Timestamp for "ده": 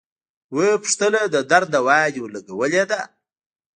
2.91-3.01